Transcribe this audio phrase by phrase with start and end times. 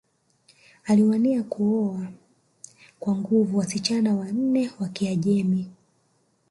[0.83, 2.07] Aliwania kuoa
[2.99, 5.71] kwa nguvu wasichana wanne wa Kiajemi